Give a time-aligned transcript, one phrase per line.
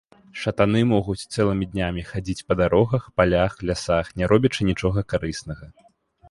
[0.43, 5.65] Шатаны могуць цэлымі днямі хадзіць па дарогах, палях, лясах, не робячы нічога карыснага.